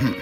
[0.00, 0.16] Rise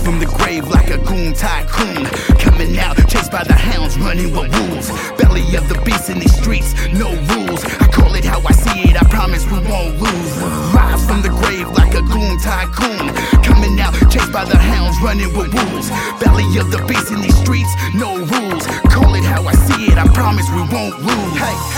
[0.00, 2.06] from the grave like a goon tycoon.
[2.38, 4.88] Coming out, chased by the hounds, running with wolves.
[5.20, 7.62] Belly of the beast in these streets, no rules.
[7.64, 10.32] I call it how I see it, I promise we won't lose.
[10.72, 13.12] Rise from the grave like a goon tycoon.
[13.44, 15.90] Coming out, chased by the hounds, running with wolves.
[16.24, 18.66] Belly of the beast in these streets, no rules.
[18.88, 21.27] Call it how I see it, I promise we won't lose.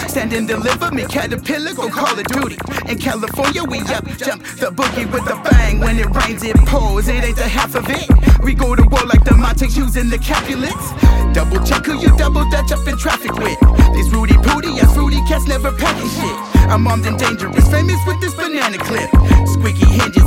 [0.08, 2.58] Stand and deliver me, caterpillar, go call it duty.
[2.88, 5.78] In California, we up, jump the boogie with a bang.
[5.80, 8.08] When it rains, it pours, it ain't the half of it.
[8.42, 10.92] We go to war like the Montagues using the Capulets.
[11.32, 13.58] Double check who you double dutch up in traffic with.
[13.94, 16.36] These Rudy Pooty ass fruity cats never packing shit.
[16.70, 19.10] I'm armed and dangerous, famous with this banana clip.
[19.46, 20.19] Squeaky hinges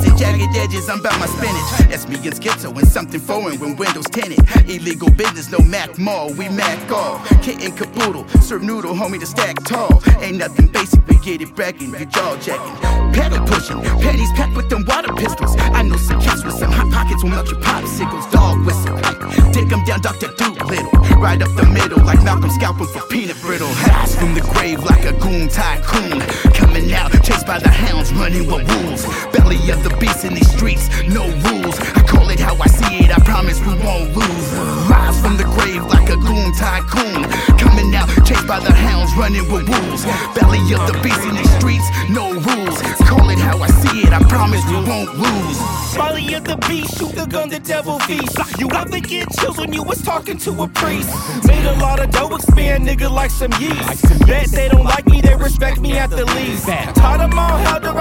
[0.55, 1.89] edges, I'm about my spinach.
[1.89, 4.39] That's me and Skitzo and something foreign when windows tinted.
[4.69, 7.19] Illegal business, no Mac Mall, we Mac all.
[7.41, 10.01] Kitten caboodle, serve noodle, homie, to stack tall.
[10.21, 12.75] Ain't nothing basic, we get it bragging, your jaw jacking.
[13.13, 15.55] Pedal pushing, panties packed with them water pistols.
[15.59, 18.29] I know some cats with some hot pockets will melt your popsicles.
[18.31, 18.95] Dog whistle,
[19.51, 20.33] dig them down, Dr.
[20.35, 20.91] Dolittle.
[21.19, 23.69] Right up the middle, like Malcolm scalping for peanut brittle.
[23.87, 26.19] Rise from the grave like a goon tycoon.
[26.53, 27.92] Coming out, chased by the hounds,
[28.23, 29.03] running with wolves.
[29.35, 31.75] Belly of the beast in these streets, no rules.
[31.99, 34.47] I call it how I see it, I promise we won't lose.
[34.87, 37.23] Rise from the grave like a goon tycoon.
[37.59, 40.05] Coming out, chased by the hounds, running with wolves.
[40.35, 42.79] Belly of the beast in these streets, no rules.
[43.11, 45.59] Call it how I see it, I promise we won't lose.
[45.93, 48.37] Belly of the beast, shoot the gun, the devil feast.
[48.57, 51.11] You ever get chills when you was talking to a priest?
[51.45, 54.01] Made a lot of dough, expand nigga like some yeast.
[54.25, 56.67] Bet they don't like me, they respect me at the least.
[56.95, 57.92] Taught them all how to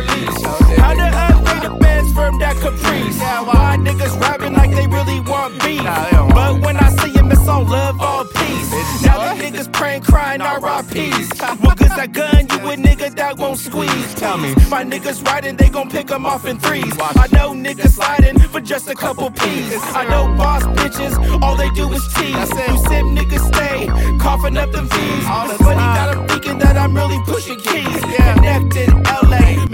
[0.00, 0.78] write off that car lease.
[0.78, 3.18] How to upgrade the bands from that Caprice.
[3.18, 5.82] Why niggas rapping like they really want beef?
[5.82, 9.02] But when I see him, it's on love, all peace.
[9.02, 11.40] Now the niggas praying, crying, RIPs.
[11.62, 14.14] Well, cause I gun you a nigga that won't squeeze.
[14.14, 16.92] Tell me, my niggas riding, they gon' pick them off in threes.
[17.00, 19.80] I know niggas sliding for just a couple P's.
[19.94, 22.34] I know boss bitches, all they do is tease.
[22.34, 23.86] You sim niggas stay
[24.18, 25.24] coughing up them fees.
[25.58, 27.77] But he got them thinking that I'm really pushing keys.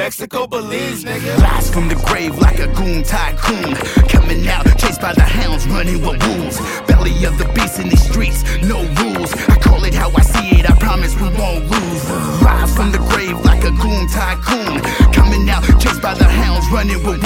[0.05, 1.35] Mexico, Belize, nigga.
[1.41, 3.75] Rise from the grave like a goon tycoon.
[4.07, 6.61] Coming out, chased by the hounds, running with wolves.
[6.85, 9.33] Belly of the beast in these streets, no rules.
[9.49, 12.05] I call it how I see it, I promise we won't lose.
[12.45, 14.77] Rise from the grave like a goon tycoon.
[15.15, 17.24] Coming out, chased by the hounds, running with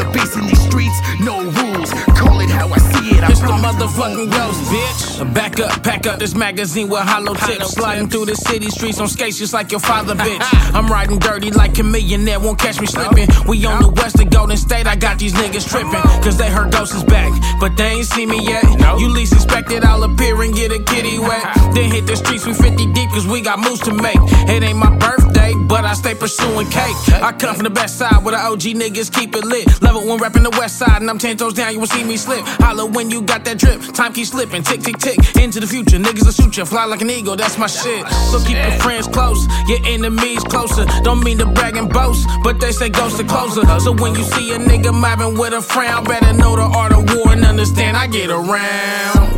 [0.00, 1.90] the beast in these streets, no rules.
[2.16, 4.68] Call it how I see it, I It's the motherfucking ghost, lose.
[4.72, 5.34] bitch.
[5.34, 7.72] Back up, pack up this magazine with hollow tips.
[7.74, 10.40] Sliding through the city streets on skates just like your father, bitch.
[10.74, 13.28] I'm riding dirty like a millionaire, won't catch me slipping.
[13.30, 13.44] Oh.
[13.48, 16.02] We on the west of Golden State, I got these niggas tripping.
[16.24, 18.64] Cause they heard Ghost is back, but they ain't see me yet.
[18.98, 21.44] You least expect it, I'll appear and get a kitty wet.
[21.74, 24.16] Then hit the streets, we 50 deep cause we got moves to make.
[24.48, 26.96] It ain't my birthday, but I stay pursuing cake.
[27.22, 29.82] I come from the best side where the OG niggas keep it lit.
[29.82, 32.16] Level one rapping the west side, and I'm 10 toes down, you will see me
[32.16, 32.40] slip.
[32.64, 34.62] Holla when you got that drip, time keeps slipping.
[34.62, 35.98] Tick, tick, tick, into the future.
[35.98, 38.08] Niggas will shoot you, fly like an eagle, that's my shit.
[38.32, 40.86] So keep your friends close, your enemies closer.
[41.04, 43.62] Don't mean to brag and boast, but they say ghost are closer.
[43.80, 47.32] So when you see a nigga with a frown, better know the art of war
[47.32, 49.29] and understand I get around.